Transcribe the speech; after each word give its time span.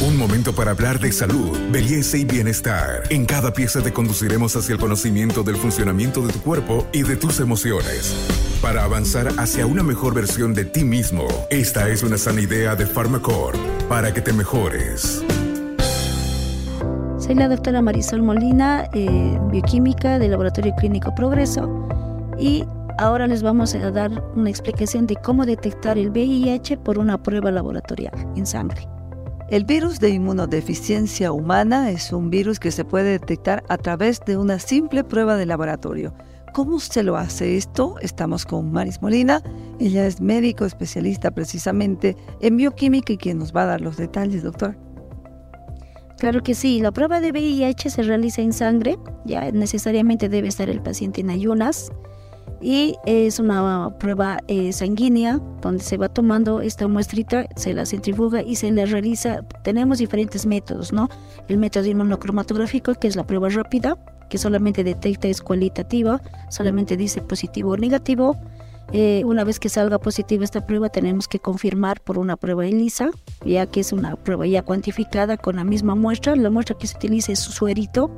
Un 0.00 0.16
momento 0.16 0.54
para 0.54 0.70
hablar 0.70 1.00
de 1.00 1.10
salud, 1.10 1.58
belleza 1.72 2.16
y 2.16 2.24
bienestar. 2.24 3.02
En 3.10 3.26
cada 3.26 3.52
pieza 3.52 3.82
te 3.82 3.92
conduciremos 3.92 4.54
hacia 4.54 4.74
el 4.74 4.78
conocimiento 4.78 5.42
del 5.42 5.56
funcionamiento 5.56 6.24
de 6.24 6.32
tu 6.32 6.40
cuerpo 6.40 6.86
y 6.92 7.02
de 7.02 7.16
tus 7.16 7.40
emociones. 7.40 8.14
Para 8.62 8.84
avanzar 8.84 9.26
hacia 9.38 9.66
una 9.66 9.82
mejor 9.82 10.14
versión 10.14 10.54
de 10.54 10.64
ti 10.64 10.84
mismo, 10.84 11.26
esta 11.50 11.88
es 11.88 12.04
una 12.04 12.16
sana 12.16 12.40
idea 12.40 12.76
de 12.76 12.86
Pharmacore 12.86 13.58
para 13.88 14.14
que 14.14 14.20
te 14.20 14.32
mejores. 14.32 15.24
Soy 17.18 17.34
la 17.34 17.48
doctora 17.48 17.82
Marisol 17.82 18.22
Molina, 18.22 18.88
eh, 18.94 19.36
bioquímica 19.50 20.20
del 20.20 20.30
Laboratorio 20.30 20.76
Clínico 20.76 21.12
Progreso, 21.16 21.88
y 22.38 22.64
ahora 22.98 23.26
les 23.26 23.42
vamos 23.42 23.74
a 23.74 23.90
dar 23.90 24.22
una 24.36 24.48
explicación 24.48 25.08
de 25.08 25.16
cómo 25.16 25.44
detectar 25.44 25.98
el 25.98 26.10
VIH 26.10 26.76
por 26.76 27.00
una 27.00 27.20
prueba 27.20 27.50
laboratorial 27.50 28.14
en 28.36 28.46
sangre. 28.46 28.86
El 29.50 29.64
virus 29.64 29.98
de 29.98 30.10
inmunodeficiencia 30.10 31.32
humana 31.32 31.90
es 31.90 32.12
un 32.12 32.28
virus 32.28 32.60
que 32.60 32.70
se 32.70 32.84
puede 32.84 33.12
detectar 33.12 33.64
a 33.70 33.78
través 33.78 34.20
de 34.20 34.36
una 34.36 34.58
simple 34.58 35.04
prueba 35.04 35.38
de 35.38 35.46
laboratorio. 35.46 36.12
¿Cómo 36.52 36.78
se 36.80 37.02
lo 37.02 37.16
hace 37.16 37.56
esto? 37.56 37.94
Estamos 38.02 38.44
con 38.44 38.70
Maris 38.70 39.00
Molina. 39.00 39.42
Ella 39.80 40.06
es 40.06 40.20
médico 40.20 40.66
especialista 40.66 41.30
precisamente 41.30 42.14
en 42.42 42.58
bioquímica 42.58 43.14
y 43.14 43.16
quien 43.16 43.38
nos 43.38 43.56
va 43.56 43.62
a 43.62 43.66
dar 43.66 43.80
los 43.80 43.96
detalles, 43.96 44.42
doctor. 44.42 44.76
Claro 46.18 46.42
que 46.42 46.54
sí, 46.54 46.80
la 46.80 46.92
prueba 46.92 47.22
de 47.22 47.30
VIH 47.30 47.88
se 47.88 48.02
realiza 48.02 48.42
en 48.42 48.52
sangre, 48.52 48.98
ya 49.24 49.50
necesariamente 49.50 50.28
debe 50.28 50.48
estar 50.48 50.68
el 50.68 50.82
paciente 50.82 51.22
en 51.22 51.30
ayunas 51.30 51.90
y 52.60 52.96
es 53.06 53.38
una 53.38 53.90
prueba 53.98 54.38
eh, 54.48 54.72
sanguínea 54.72 55.40
donde 55.60 55.82
se 55.82 55.96
va 55.96 56.08
tomando 56.08 56.60
esta 56.60 56.88
muestrita, 56.88 57.46
se 57.56 57.72
la 57.74 57.86
centrifuga 57.86 58.42
y 58.42 58.56
se 58.56 58.70
le 58.70 58.86
realiza, 58.86 59.42
tenemos 59.62 59.98
diferentes 59.98 60.46
métodos, 60.46 60.92
¿no? 60.92 61.08
El 61.48 61.58
método 61.58 61.86
inmunocromatográfico 61.86 62.94
que 62.94 63.08
es 63.08 63.16
la 63.16 63.24
prueba 63.24 63.48
rápida, 63.48 63.96
que 64.28 64.38
solamente 64.38 64.84
detecta 64.84 65.28
es 65.28 65.40
cualitativa, 65.40 66.20
solamente 66.50 66.96
dice 66.96 67.22
positivo 67.22 67.72
o 67.72 67.76
negativo, 67.76 68.36
eh, 68.92 69.22
una 69.26 69.44
vez 69.44 69.60
que 69.60 69.68
salga 69.68 69.98
positiva 69.98 70.44
esta 70.44 70.64
prueba, 70.64 70.88
tenemos 70.88 71.28
que 71.28 71.38
confirmar 71.38 72.00
por 72.00 72.18
una 72.18 72.36
prueba 72.36 72.66
ELISA, 72.66 73.10
ya 73.44 73.66
que 73.66 73.80
es 73.80 73.92
una 73.92 74.16
prueba 74.16 74.46
ya 74.46 74.62
cuantificada 74.62 75.36
con 75.36 75.56
la 75.56 75.64
misma 75.64 75.94
muestra. 75.94 76.34
La 76.36 76.48
muestra 76.48 76.76
que 76.78 76.86
se 76.86 76.96
utiliza 76.96 77.32
es 77.32 77.38
su 77.38 77.52
suerito, 77.52 78.10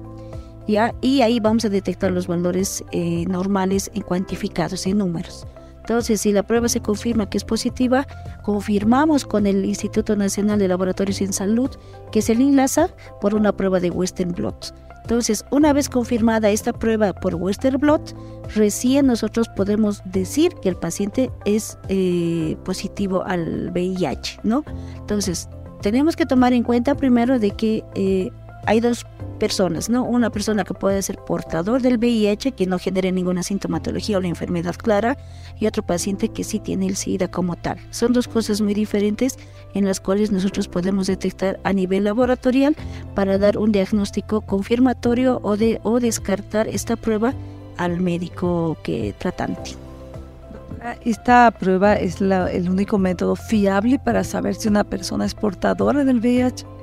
y 1.01 1.23
ahí 1.23 1.41
vamos 1.41 1.65
a 1.65 1.69
detectar 1.69 2.13
los 2.13 2.27
valores 2.27 2.85
eh, 2.93 3.25
normales 3.27 3.91
en 3.95 4.03
cuantificados, 4.03 4.87
en 4.87 4.99
números. 4.99 5.47
Entonces, 5.81 6.21
si 6.21 6.33
la 6.33 6.45
prueba 6.45 6.69
se 6.69 6.81
confirma 6.81 7.29
que 7.29 7.39
es 7.39 7.45
positiva, 7.45 8.07
confirmamos 8.43 9.25
con 9.25 9.47
el 9.47 9.65
Instituto 9.65 10.15
Nacional 10.15 10.59
de 10.59 10.69
Laboratorios 10.69 11.21
en 11.21 11.33
Salud 11.33 11.71
que 12.12 12.23
se 12.23 12.35
le 12.35 12.45
enlaza 12.45 12.91
por 13.21 13.35
una 13.35 13.53
prueba 13.53 13.81
de 13.81 13.91
Western 13.91 14.33
Blot. 14.33 14.73
Entonces, 15.03 15.45
una 15.51 15.73
vez 15.73 15.89
confirmada 15.89 16.51
esta 16.51 16.73
prueba 16.73 17.12
por 17.12 17.34
Western 17.34 17.81
Blot, 17.81 18.15
recién 18.55 19.07
nosotros 19.07 19.49
podemos 19.57 20.03
decir 20.05 20.55
que 20.62 20.69
el 20.69 20.77
paciente 20.77 21.31
es 21.45 21.79
eh, 21.89 22.57
positivo 22.65 23.25
al 23.25 23.71
VIH, 23.73 24.41
¿no? 24.45 24.62
Entonces, 24.99 25.49
tenemos 25.83 26.15
que 26.15 26.27
tomar 26.27 26.53
en 26.53 26.62
cuenta 26.62 26.95
primero 26.95 27.41
de 27.41 27.51
que 27.51 27.83
eh, 27.97 28.31
hay 28.67 28.79
dos 28.79 29.05
personas, 29.41 29.91
¿no? 29.91 30.05
Una 30.05 30.31
persona 30.31 30.63
que 30.63 30.75
puede 30.75 31.03
ser 31.03 31.17
portador 31.17 31.83
del 31.83 31.99
VIH, 31.99 32.53
que 32.53 32.67
no 32.67 32.79
genere 32.79 33.11
ninguna 33.11 33.43
sintomatología 33.43 34.19
o 34.19 34.21
la 34.21 34.29
enfermedad 34.29 34.77
clara, 34.77 35.19
y 35.59 35.67
otro 35.67 35.83
paciente 35.83 36.29
que 36.29 36.45
sí 36.45 36.61
tiene 36.61 36.87
el 36.87 36.95
SIDA 36.95 37.27
como 37.29 37.57
tal. 37.57 37.79
Son 37.91 38.13
dos 38.13 38.29
cosas 38.29 38.61
muy 38.61 38.75
diferentes 38.75 39.37
en 39.75 39.85
las 39.87 39.99
cuales 39.99 40.31
nosotros 40.31 40.69
podemos 40.69 41.09
detectar 41.09 41.59
a 41.65 41.73
nivel 41.73 42.05
laboratorial 42.05 42.77
para 43.17 43.39
dar 43.39 43.59
un 43.59 43.73
diagnóstico 43.73 44.43
confirmatorio 44.43 45.41
o, 45.43 45.57
de, 45.57 45.81
o 45.83 45.99
descartar 45.99 46.69
esta 46.69 46.95
prueba 46.95 47.35
al 47.77 48.01
médico 48.01 48.77
que 48.84 49.15
tratante. 49.19 49.73
¿Esta 51.05 51.50
prueba 51.50 51.95
es 51.95 52.21
el 52.21 52.71
único 52.71 52.99
método 52.99 53.37
fiable 53.37 53.99
para 53.99 54.25
saber 54.25 54.55
si 54.55 54.69
una 54.69 54.84
persona 54.84 55.25
es 55.27 55.34
portadora 55.34 56.05
del 56.05 56.21
VIH? 56.21 56.80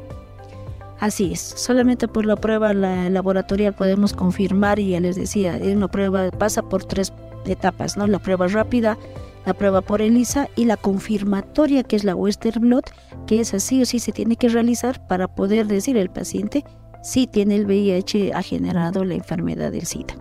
Así 1.00 1.34
es, 1.34 1.40
solamente 1.40 2.08
por 2.08 2.26
la 2.26 2.36
prueba 2.36 2.74
laboratorial 2.74 3.74
podemos 3.74 4.14
confirmar 4.14 4.80
y 4.80 4.90
ya 4.90 5.00
les 5.00 5.16
decía, 5.16 5.60
una 5.64 5.88
prueba 5.88 6.32
pasa 6.32 6.64
por 6.64 6.86
tres 6.86 7.14
etapas, 7.46 7.98
¿no? 7.98 8.08
La 8.08 8.18
prueba 8.20 8.48
rápida, 8.48 8.98
la 9.46 9.54
prueba 9.54 9.82
por 9.82 10.02
ELISA 10.02 10.50
y 10.56 10.66
la 10.66 10.76
confirmatoria 10.76 11.84
que 11.84 11.96
es 11.96 12.04
la 12.04 12.16
Western 12.16 12.62
Blot, 12.62 12.92
que 13.28 13.40
es 13.40 13.54
así 13.54 13.82
o 13.82 13.86
sí 13.86 14.00
se 14.00 14.12
tiene 14.12 14.38
que 14.38 14.50
realizar 14.50 15.06
para 15.08 15.28
poder 15.28 15.68
decir 15.68 15.98
el 15.98 16.10
paciente 16.10 16.66
si 17.04 17.28
tiene 17.28 17.56
el 17.56 17.66
VIH 17.66 18.34
ha 18.34 18.42
generado 18.42 19.06
la 19.06 19.14
enfermedad 19.14 19.72
del 19.72 19.86
SIDA. 19.86 20.16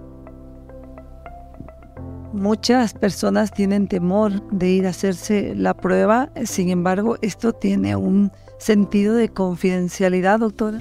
Muchas 2.32 2.92
personas 2.92 3.50
tienen 3.50 3.88
temor 3.88 4.46
de 4.50 4.68
ir 4.68 4.86
a 4.86 4.90
hacerse 4.90 5.54
la 5.56 5.72
prueba, 5.72 6.30
sin 6.44 6.68
embargo, 6.68 7.16
esto 7.22 7.54
tiene 7.54 7.96
un 7.96 8.30
sentido 8.58 9.14
de 9.14 9.28
confidencialidad, 9.28 10.40
doctora. 10.40 10.80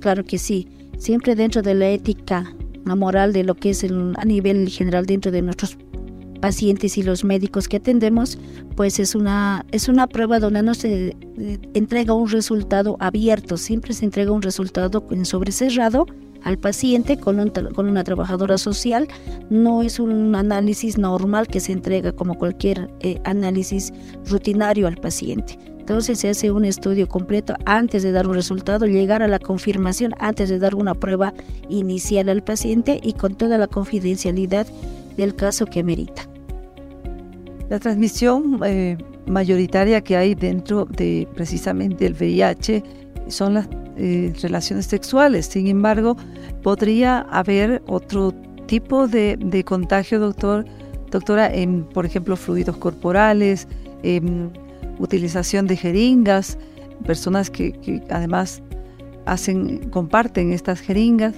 Claro 0.00 0.24
que 0.24 0.38
sí, 0.38 0.68
siempre 0.98 1.34
dentro 1.34 1.62
de 1.62 1.74
la 1.74 1.88
ética, 1.88 2.54
la 2.84 2.96
moral 2.96 3.32
de 3.32 3.44
lo 3.44 3.54
que 3.54 3.70
es 3.70 3.84
a 3.84 4.24
nivel 4.24 4.68
general 4.68 5.06
dentro 5.06 5.30
de 5.30 5.42
nuestros 5.42 5.76
pacientes 6.40 6.98
y 6.98 7.02
los 7.02 7.24
médicos 7.24 7.68
que 7.68 7.78
atendemos, 7.78 8.38
pues 8.76 8.98
es 8.98 9.14
una, 9.14 9.64
es 9.72 9.88
una 9.88 10.06
prueba 10.06 10.40
donde 10.40 10.62
no 10.62 10.74
se 10.74 11.16
eh, 11.38 11.58
entrega 11.72 12.12
un 12.12 12.28
resultado 12.28 12.96
abierto, 13.00 13.56
siempre 13.56 13.94
se 13.94 14.04
entrega 14.04 14.30
un 14.30 14.42
resultado 14.42 15.06
en 15.10 15.24
sobrecerrado 15.24 16.06
al 16.42 16.58
paciente 16.58 17.16
con, 17.16 17.50
con 17.74 17.88
una 17.88 18.04
trabajadora 18.04 18.58
social. 18.58 19.08
No 19.48 19.82
es 19.82 19.98
un 19.98 20.34
análisis 20.34 20.98
normal 20.98 21.46
que 21.46 21.60
se 21.60 21.72
entrega 21.72 22.12
como 22.12 22.34
cualquier 22.34 22.90
eh, 23.00 23.18
análisis 23.24 23.92
rutinario 24.26 24.86
al 24.86 24.96
paciente. 24.96 25.58
Entonces 25.84 26.18
se 26.18 26.30
hace 26.30 26.50
un 26.50 26.64
estudio 26.64 27.06
completo 27.06 27.56
antes 27.66 28.02
de 28.02 28.10
dar 28.10 28.26
un 28.26 28.32
resultado, 28.32 28.86
llegar 28.86 29.22
a 29.22 29.28
la 29.28 29.38
confirmación 29.38 30.14
antes 30.18 30.48
de 30.48 30.58
dar 30.58 30.74
una 30.74 30.94
prueba 30.94 31.34
inicial 31.68 32.30
al 32.30 32.42
paciente 32.42 32.98
y 33.02 33.12
con 33.12 33.34
toda 33.34 33.58
la 33.58 33.66
confidencialidad 33.66 34.66
del 35.18 35.36
caso 35.36 35.66
que 35.66 35.84
merita. 35.84 36.22
La 37.68 37.78
transmisión 37.80 38.60
eh, 38.64 38.96
mayoritaria 39.26 40.00
que 40.00 40.16
hay 40.16 40.34
dentro 40.34 40.86
de 40.86 41.28
precisamente 41.34 42.06
el 42.06 42.14
VIH 42.14 42.82
son 43.28 43.52
las 43.52 43.68
eh, 43.98 44.32
relaciones 44.40 44.86
sexuales. 44.86 45.44
Sin 45.44 45.66
embargo, 45.66 46.16
podría 46.62 47.20
haber 47.30 47.82
otro 47.86 48.32
tipo 48.64 49.06
de, 49.06 49.62
contagio, 49.66 50.18
doctor, 50.18 50.64
doctora, 51.10 51.52
en, 51.52 51.84
por 51.84 52.06
ejemplo, 52.06 52.38
fluidos 52.38 52.78
corporales, 52.78 53.68
utilización 54.98 55.66
de 55.66 55.76
jeringas, 55.76 56.58
personas 57.06 57.50
que, 57.50 57.72
que 57.72 58.02
además 58.10 58.62
hacen, 59.26 59.90
comparten 59.90 60.52
estas 60.52 60.80
jeringas. 60.80 61.34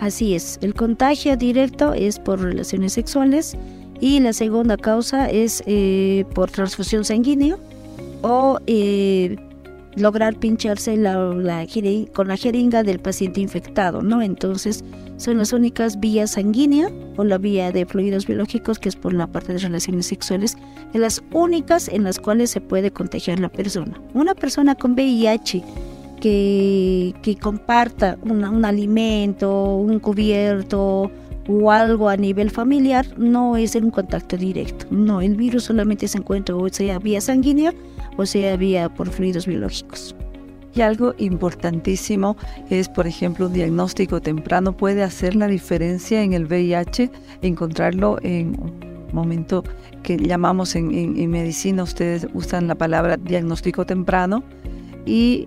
Así 0.00 0.34
es, 0.34 0.58
el 0.60 0.74
contagio 0.74 1.36
directo 1.36 1.94
es 1.94 2.18
por 2.18 2.40
relaciones 2.40 2.92
sexuales 2.92 3.56
y 4.00 4.20
la 4.20 4.32
segunda 4.32 4.76
causa 4.76 5.30
es 5.30 5.62
eh, 5.66 6.24
por 6.34 6.50
transfusión 6.50 7.04
sanguínea 7.04 7.56
o 8.22 8.58
eh, 8.66 9.36
lograr 9.96 10.36
pincharse 10.36 10.94
con 12.12 12.28
la 12.28 12.36
jeringa 12.36 12.82
del 12.82 12.98
paciente 12.98 13.40
infectado, 13.40 14.02
¿no? 14.02 14.22
Entonces 14.22 14.84
son 15.16 15.38
las 15.38 15.52
únicas 15.52 16.00
vías 16.00 16.32
sanguíneas 16.32 16.92
o 17.16 17.24
la 17.24 17.38
vía 17.38 17.70
de 17.70 17.86
fluidos 17.86 18.26
biológicos, 18.26 18.78
que 18.78 18.88
es 18.88 18.96
por 18.96 19.12
la 19.12 19.26
parte 19.26 19.52
de 19.52 19.58
relaciones 19.60 20.06
sexuales, 20.06 20.56
las 20.92 21.22
únicas 21.32 21.88
en 21.88 22.04
las 22.04 22.18
cuales 22.18 22.50
se 22.50 22.60
puede 22.60 22.90
contagiar 22.90 23.38
la 23.38 23.48
persona. 23.48 24.00
Una 24.12 24.34
persona 24.34 24.74
con 24.74 24.92
VIH 24.92 25.62
que, 26.20 27.14
que 27.22 27.36
comparta 27.36 28.18
un 28.22 28.64
alimento, 28.64 29.76
un 29.76 30.00
cubierto, 30.00 31.10
o 31.48 31.70
algo 31.70 32.08
a 32.08 32.16
nivel 32.16 32.50
familiar 32.50 33.06
no 33.18 33.56
es 33.56 33.74
en 33.74 33.84
un 33.84 33.90
contacto 33.90 34.36
directo. 34.36 34.86
No, 34.90 35.20
el 35.20 35.36
virus 35.36 35.64
solamente 35.64 36.08
se 36.08 36.18
encuentra 36.18 36.56
o 36.56 36.68
sea 36.68 36.98
vía 36.98 37.20
sanguínea 37.20 37.72
o 38.16 38.26
sea 38.26 38.56
vía 38.56 38.88
por 38.88 39.10
fluidos 39.10 39.46
biológicos. 39.46 40.14
Y 40.74 40.80
algo 40.80 41.14
importantísimo 41.18 42.36
es, 42.68 42.88
por 42.88 43.06
ejemplo, 43.06 43.46
un 43.46 43.52
diagnóstico 43.52 44.20
temprano 44.20 44.76
puede 44.76 45.04
hacer 45.04 45.36
la 45.36 45.46
diferencia 45.46 46.22
en 46.22 46.32
el 46.32 46.46
VIH, 46.46 47.10
encontrarlo 47.42 48.18
en 48.22 48.60
un 48.60 49.06
momento 49.12 49.62
que 50.02 50.16
llamamos 50.16 50.74
en, 50.74 50.92
en 50.92 51.30
medicina, 51.30 51.84
ustedes 51.84 52.26
usan 52.34 52.66
la 52.66 52.74
palabra 52.74 53.16
diagnóstico 53.16 53.86
temprano, 53.86 54.42
y 55.06 55.46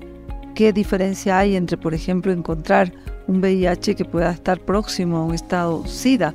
qué 0.56 0.72
diferencia 0.72 1.40
hay 1.40 1.58
entre, 1.58 1.78
por 1.78 1.94
ejemplo, 1.94 2.32
encontrar 2.32 2.94
un 3.28 3.42
VIH 3.42 3.96
que 3.96 4.06
pueda 4.06 4.32
estar 4.32 4.60
próximo 4.62 5.18
a 5.18 5.26
un 5.26 5.34
estado 5.34 5.86
SIDA. 5.86 6.34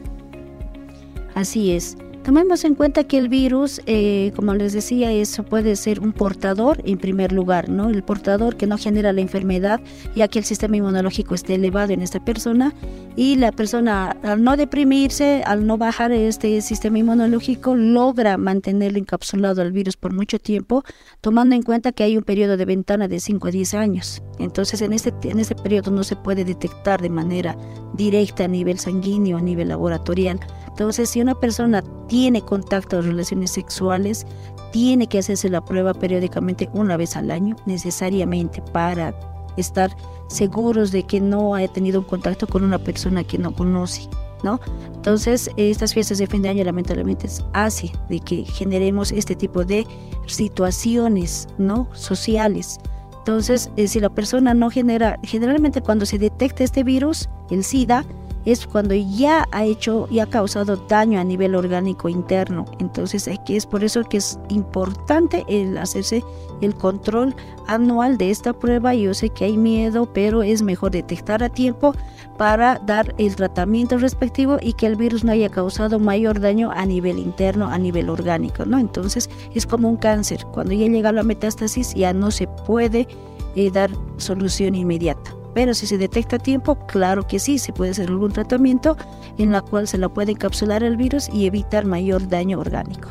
Así 1.34 1.72
es. 1.72 1.96
Tomemos 2.24 2.64
en 2.64 2.76
cuenta 2.76 3.02
que 3.02 3.18
el 3.18 3.28
virus, 3.28 3.80
eh, 3.86 4.30
como 4.36 4.54
les 4.54 4.72
decía, 4.72 5.10
eso 5.10 5.42
puede 5.42 5.74
ser 5.74 5.98
un 5.98 6.12
portador 6.12 6.80
en 6.84 6.96
primer 6.98 7.32
lugar, 7.32 7.68
¿no? 7.68 7.88
El 7.90 8.04
portador 8.04 8.56
que 8.56 8.68
no 8.68 8.78
genera 8.78 9.12
la 9.12 9.20
enfermedad, 9.20 9.80
ya 10.14 10.28
que 10.28 10.38
el 10.38 10.44
sistema 10.44 10.76
inmunológico 10.76 11.34
esté 11.34 11.56
elevado 11.56 11.92
en 11.92 12.00
esta 12.00 12.24
persona 12.24 12.74
y 13.16 13.34
la 13.34 13.50
persona 13.50 14.16
al 14.22 14.44
no 14.44 14.56
deprimirse, 14.56 15.42
al 15.44 15.66
no 15.66 15.78
bajar 15.78 16.12
este 16.12 16.60
sistema 16.60 17.00
inmunológico, 17.00 17.74
logra 17.74 18.36
mantener 18.36 18.96
encapsulado 18.96 19.60
al 19.60 19.72
virus 19.72 19.96
por 19.96 20.12
mucho 20.12 20.38
tiempo, 20.38 20.84
tomando 21.20 21.56
en 21.56 21.62
cuenta 21.62 21.90
que 21.90 22.04
hay 22.04 22.16
un 22.16 22.22
periodo 22.22 22.56
de 22.56 22.64
ventana 22.64 23.08
de 23.08 23.18
5 23.18 23.48
a 23.48 23.50
10 23.50 23.74
años. 23.74 24.22
Entonces, 24.38 24.80
en 24.80 24.92
este, 24.92 25.12
en 25.24 25.40
este 25.40 25.56
periodo 25.56 25.90
no 25.90 26.04
se 26.04 26.14
puede 26.14 26.44
detectar 26.44 27.02
de 27.02 27.10
manera 27.10 27.56
directa 27.94 28.44
a 28.44 28.48
nivel 28.48 28.78
sanguíneo, 28.78 29.38
a 29.38 29.42
nivel 29.42 29.68
laboratorial 29.70 30.38
entonces, 30.72 31.10
si 31.10 31.20
una 31.20 31.34
persona 31.34 31.84
tiene 32.08 32.40
contacto 32.40 32.96
de 32.96 33.02
relaciones 33.02 33.50
sexuales, 33.50 34.26
tiene 34.72 35.06
que 35.06 35.18
hacerse 35.18 35.50
la 35.50 35.62
prueba 35.62 35.92
periódicamente 35.92 36.70
una 36.72 36.96
vez 36.96 37.14
al 37.14 37.30
año, 37.30 37.56
necesariamente 37.66 38.62
para 38.72 39.14
estar 39.58 39.94
seguros 40.28 40.90
de 40.90 41.02
que 41.02 41.20
no 41.20 41.54
haya 41.54 41.68
tenido 41.68 42.00
un 42.00 42.06
contacto 42.06 42.46
con 42.46 42.64
una 42.64 42.78
persona 42.78 43.22
que 43.22 43.36
no 43.36 43.54
conoce. 43.54 44.08
¿No? 44.42 44.58
Entonces, 44.96 45.50
estas 45.56 45.94
fiestas 45.94 46.18
de 46.18 46.26
fin 46.26 46.42
de 46.42 46.48
año 46.48 46.64
lamentablemente 46.64 47.28
hace 47.52 47.92
de 48.08 48.18
que 48.18 48.44
generemos 48.44 49.12
este 49.12 49.36
tipo 49.36 49.64
de 49.64 49.86
situaciones, 50.26 51.46
¿no? 51.58 51.86
Sociales. 51.92 52.80
Entonces, 53.18 53.70
eh, 53.76 53.86
si 53.86 54.00
la 54.00 54.08
persona 54.08 54.52
no 54.52 54.68
genera, 54.68 55.20
generalmente 55.22 55.80
cuando 55.80 56.06
se 56.06 56.18
detecta 56.18 56.64
este 56.64 56.82
virus, 56.82 57.28
el 57.52 57.62
SIDA, 57.62 58.04
es 58.44 58.66
cuando 58.66 58.94
ya 58.94 59.46
ha 59.52 59.64
hecho 59.64 60.08
y 60.10 60.18
ha 60.18 60.26
causado 60.26 60.76
daño 60.76 61.20
a 61.20 61.24
nivel 61.24 61.54
orgánico 61.54 62.08
interno. 62.08 62.64
Entonces 62.78 63.28
es 63.48 63.66
por 63.66 63.84
eso 63.84 64.02
que 64.04 64.16
es 64.18 64.38
importante 64.48 65.44
el 65.48 65.78
hacerse 65.78 66.24
el 66.60 66.74
control 66.74 67.34
anual 67.66 68.18
de 68.18 68.30
esta 68.30 68.52
prueba. 68.52 68.94
Yo 68.94 69.14
sé 69.14 69.30
que 69.30 69.44
hay 69.44 69.56
miedo, 69.56 70.06
pero 70.12 70.42
es 70.42 70.62
mejor 70.62 70.92
detectar 70.92 71.42
a 71.42 71.48
tiempo 71.48 71.94
para 72.38 72.78
dar 72.78 73.14
el 73.18 73.36
tratamiento 73.36 73.98
respectivo 73.98 74.58
y 74.60 74.72
que 74.72 74.86
el 74.86 74.96
virus 74.96 75.24
no 75.24 75.32
haya 75.32 75.48
causado 75.48 75.98
mayor 75.98 76.40
daño 76.40 76.70
a 76.72 76.86
nivel 76.86 77.18
interno, 77.18 77.68
a 77.68 77.78
nivel 77.78 78.08
orgánico, 78.08 78.64
¿no? 78.64 78.78
Entonces 78.78 79.28
es 79.54 79.66
como 79.66 79.88
un 79.88 79.96
cáncer. 79.96 80.44
Cuando 80.52 80.72
ya 80.72 80.86
llega 80.86 81.12
la 81.12 81.22
metástasis 81.22 81.94
ya 81.94 82.12
no 82.12 82.30
se 82.30 82.46
puede 82.46 83.06
eh, 83.54 83.70
dar 83.70 83.90
solución 84.16 84.74
inmediata. 84.74 85.41
Pero 85.54 85.74
si 85.74 85.86
se 85.86 85.98
detecta 85.98 86.36
a 86.36 86.38
tiempo, 86.38 86.76
claro 86.86 87.26
que 87.26 87.38
sí, 87.38 87.58
se 87.58 87.72
puede 87.72 87.90
hacer 87.90 88.08
algún 88.08 88.32
tratamiento 88.32 88.96
en 89.38 89.52
la 89.52 89.60
cual 89.60 89.86
se 89.86 89.98
la 89.98 90.08
puede 90.08 90.32
encapsular 90.32 90.82
el 90.82 90.96
virus 90.96 91.28
y 91.32 91.46
evitar 91.46 91.84
mayor 91.84 92.28
daño 92.28 92.58
orgánico. 92.58 93.08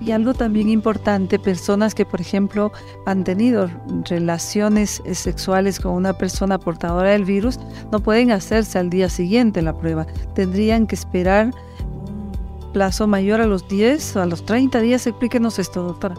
Y 0.00 0.12
algo 0.12 0.34
también 0.34 0.68
importante, 0.68 1.38
personas 1.38 1.94
que 1.94 2.04
por 2.04 2.20
ejemplo 2.20 2.70
han 3.06 3.24
tenido 3.24 3.70
relaciones 4.04 5.02
sexuales 5.12 5.80
con 5.80 5.94
una 5.94 6.12
persona 6.12 6.58
portadora 6.58 7.10
del 7.10 7.24
virus, 7.24 7.58
no 7.90 8.00
pueden 8.00 8.30
hacerse 8.30 8.78
al 8.78 8.90
día 8.90 9.08
siguiente 9.08 9.62
la 9.62 9.72
prueba. 9.72 10.06
Tendrían 10.34 10.86
que 10.86 10.94
esperar 10.94 11.52
un 11.80 12.72
plazo 12.72 13.06
mayor 13.06 13.40
a 13.40 13.46
los 13.46 13.66
10 13.68 14.16
o 14.16 14.22
a 14.22 14.26
los 14.26 14.44
30 14.44 14.80
días. 14.80 15.06
Explíquenos 15.06 15.58
esto, 15.58 15.82
doctora. 15.82 16.14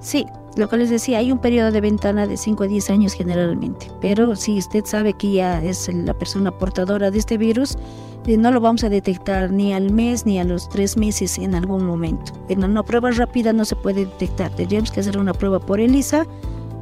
Sí, 0.00 0.24
lo 0.58 0.68
que 0.68 0.76
les 0.76 0.90
decía, 0.90 1.18
hay 1.18 1.30
un 1.30 1.38
periodo 1.38 1.70
de 1.70 1.80
ventana 1.80 2.26
de 2.26 2.36
5 2.36 2.64
a 2.64 2.66
10 2.66 2.90
años 2.90 3.12
generalmente, 3.12 3.90
pero 4.00 4.34
si 4.34 4.58
usted 4.58 4.84
sabe 4.84 5.12
que 5.12 5.32
ya 5.32 5.62
es 5.62 5.88
la 5.94 6.14
persona 6.14 6.50
portadora 6.50 7.12
de 7.12 7.18
este 7.18 7.38
virus, 7.38 7.78
eh, 8.26 8.36
no 8.36 8.50
lo 8.50 8.60
vamos 8.60 8.82
a 8.82 8.88
detectar 8.88 9.52
ni 9.52 9.72
al 9.72 9.92
mes 9.92 10.26
ni 10.26 10.40
a 10.40 10.44
los 10.44 10.68
tres 10.68 10.96
meses 10.96 11.38
en 11.38 11.54
algún 11.54 11.84
momento. 11.84 12.32
En 12.48 12.64
una 12.64 12.82
prueba 12.82 13.10
rápida 13.12 13.52
no 13.52 13.64
se 13.64 13.76
puede 13.76 14.04
detectar, 14.04 14.50
tendríamos 14.50 14.90
que 14.90 15.00
hacer 15.00 15.16
una 15.16 15.32
prueba 15.32 15.60
por 15.60 15.78
ELISA, 15.78 16.26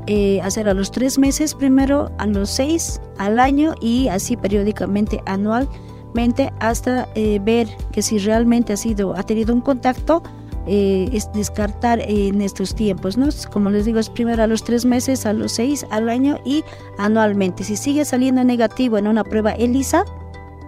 eh, 0.07 0.41
hacer 0.41 0.69
a 0.69 0.75
los 0.75 0.91
tres 0.91 1.19
meses 1.19 1.55
primero, 1.55 2.11
a 2.17 2.27
los 2.27 2.49
seis, 2.49 3.01
al 3.19 3.39
año 3.39 3.75
y 3.81 4.09
así 4.09 4.39
periódicamente, 4.39 5.21
anualmente, 5.27 6.51
hasta 6.61 7.09
eh, 7.15 7.41
ver 7.45 7.69
que 7.93 8.01
si 8.01 8.19
realmente 8.19 8.73
ha, 8.73 8.77
sido, 8.77 9.15
ha 9.15 9.23
tenido 9.23 9.53
un 9.53 9.61
contacto 9.61 10.23
eh, 10.67 11.09
es 11.13 11.31
descartar 11.33 12.01
en 12.01 12.43
estos 12.43 12.75
tiempos, 12.75 13.17
¿no? 13.17 13.29
Como 13.53 13.71
les 13.71 13.85
digo, 13.85 13.99
es 13.99 14.11
primero 14.11 14.43
a 14.43 14.47
los 14.47 14.65
tres 14.65 14.85
meses, 14.85 15.27
a 15.27 15.33
los 15.33 15.53
seis, 15.53 15.87
al 15.91 16.09
año 16.09 16.39
y 16.45 16.65
anualmente. 16.99 17.65
Si 17.65 17.77
sigue 17.77 18.05
saliendo 18.05 18.43
negativo 18.45 18.99
en 18.99 19.07
una 19.07 19.25
prueba 19.25 19.53
ELISA, 19.53 20.05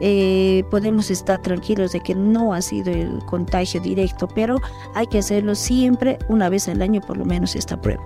eh, 0.00 0.64
podemos 0.70 1.10
estar 1.10 1.42
tranquilos 1.42 1.92
de 1.92 2.00
que 2.00 2.14
no 2.14 2.54
ha 2.54 2.62
sido 2.62 2.92
el 2.92 3.18
contagio 3.24 3.80
directo, 3.80 4.28
pero 4.28 4.60
hay 4.94 5.06
que 5.08 5.18
hacerlo 5.18 5.54
siempre 5.54 6.18
una 6.28 6.48
vez 6.48 6.68
al 6.68 6.82
año 6.82 7.00
por 7.00 7.16
lo 7.16 7.24
menos 7.24 7.56
esta 7.56 7.80
prueba. 7.80 8.02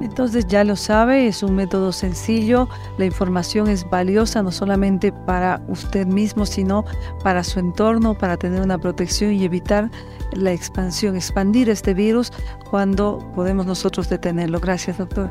Entonces 0.00 0.46
ya 0.48 0.64
lo 0.64 0.74
sabe, 0.74 1.28
es 1.28 1.44
un 1.44 1.54
método 1.54 1.92
sencillo, 1.92 2.68
la 2.98 3.04
información 3.04 3.68
es 3.68 3.88
valiosa 3.88 4.42
no 4.42 4.50
solamente 4.50 5.12
para 5.12 5.62
usted 5.68 6.06
mismo, 6.06 6.46
sino 6.46 6.84
para 7.22 7.44
su 7.44 7.60
entorno, 7.60 8.14
para 8.14 8.36
tener 8.36 8.60
una 8.60 8.76
protección 8.76 9.32
y 9.32 9.44
evitar 9.44 9.90
la 10.36 10.52
expansión, 10.52 11.16
expandir 11.16 11.68
este 11.68 11.94
virus 11.94 12.32
cuando 12.70 13.18
podemos 13.34 13.66
nosotros 13.66 14.08
detenerlo. 14.08 14.60
Gracias, 14.60 14.98
doctor. 14.98 15.30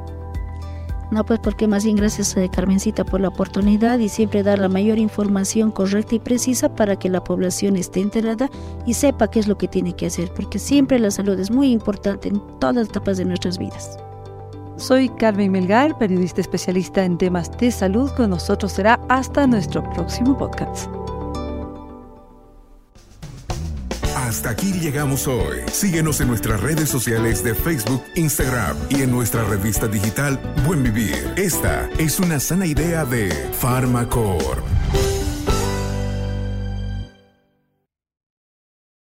No, 1.11 1.23
pues 1.23 1.39
porque 1.39 1.67
más 1.67 1.83
bien 1.83 1.95
gracias 1.95 2.35
a 2.37 2.47
Carmencita 2.49 3.05
por 3.05 3.21
la 3.21 3.27
oportunidad 3.27 3.99
y 3.99 4.09
siempre 4.09 4.41
dar 4.41 4.57
la 4.57 4.67
mayor 4.67 4.97
información 4.97 5.69
correcta 5.69 6.15
y 6.15 6.19
precisa 6.19 6.73
para 6.73 6.95
que 6.95 7.07
la 7.07 7.23
población 7.23 7.75
esté 7.75 8.01
enterada 8.01 8.49
y 8.87 8.95
sepa 8.95 9.29
qué 9.29 9.39
es 9.39 9.47
lo 9.47 9.55
que 9.57 9.67
tiene 9.67 9.95
que 9.95 10.07
hacer, 10.07 10.33
porque 10.33 10.57
siempre 10.57 10.97
la 10.97 11.11
salud 11.11 11.39
es 11.39 11.51
muy 11.51 11.71
importante 11.71 12.29
en 12.29 12.41
todas 12.59 12.75
las 12.75 12.89
etapas 12.89 13.17
de 13.17 13.25
nuestras 13.25 13.59
vidas. 13.59 13.99
Soy 14.77 15.07
Carmen 15.07 15.51
Melgar, 15.51 15.95
periodista 15.99 16.41
especialista 16.41 17.05
en 17.05 17.19
temas 17.19 17.55
de 17.59 17.69
salud. 17.69 18.09
Con 18.17 18.31
nosotros 18.31 18.71
será 18.71 18.99
hasta 19.07 19.45
nuestro 19.45 19.83
próximo 19.91 20.35
podcast. 20.35 21.02
Hasta 24.15 24.51
aquí 24.51 24.73
llegamos 24.73 25.27
hoy. 25.27 25.57
Síguenos 25.71 26.21
en 26.21 26.27
nuestras 26.27 26.61
redes 26.61 26.89
sociales 26.89 27.43
de 27.43 27.55
Facebook, 27.55 28.03
Instagram 28.15 28.77
y 28.89 29.01
en 29.01 29.11
nuestra 29.11 29.43
revista 29.43 29.87
digital 29.87 30.39
Buen 30.65 30.83
Vivir. 30.83 31.33
Esta 31.35 31.89
es 31.97 32.19
una 32.19 32.39
sana 32.39 32.65
idea 32.65 33.05
de 33.05 33.31
Farmacore. 33.59 35.12